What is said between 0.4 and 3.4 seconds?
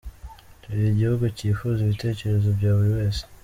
Turi igihugu cyifuza ibitekerezo bya buri wese.”